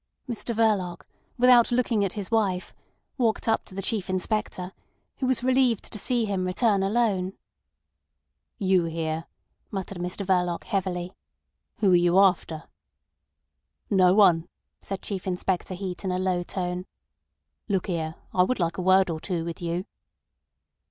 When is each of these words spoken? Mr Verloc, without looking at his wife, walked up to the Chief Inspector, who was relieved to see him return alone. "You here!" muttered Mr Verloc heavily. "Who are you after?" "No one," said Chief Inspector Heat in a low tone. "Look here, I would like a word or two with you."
Mr 0.27 0.55
Verloc, 0.55 1.03
without 1.37 1.71
looking 1.71 2.03
at 2.03 2.13
his 2.13 2.31
wife, 2.31 2.73
walked 3.19 3.47
up 3.47 3.63
to 3.63 3.75
the 3.75 3.83
Chief 3.83 4.09
Inspector, 4.09 4.71
who 5.17 5.27
was 5.27 5.43
relieved 5.43 5.83
to 5.91 5.99
see 5.99 6.25
him 6.25 6.43
return 6.43 6.81
alone. 6.81 7.33
"You 8.57 8.85
here!" 8.85 9.25
muttered 9.69 9.99
Mr 9.99 10.25
Verloc 10.25 10.63
heavily. 10.63 11.13
"Who 11.81 11.91
are 11.91 11.95
you 11.95 12.17
after?" 12.17 12.63
"No 13.91 14.15
one," 14.15 14.47
said 14.79 15.03
Chief 15.03 15.27
Inspector 15.27 15.75
Heat 15.75 16.03
in 16.03 16.11
a 16.11 16.17
low 16.17 16.41
tone. 16.41 16.87
"Look 17.69 17.85
here, 17.85 18.15
I 18.33 18.41
would 18.41 18.59
like 18.59 18.79
a 18.79 18.81
word 18.81 19.11
or 19.11 19.19
two 19.19 19.45
with 19.45 19.61
you." 19.61 19.85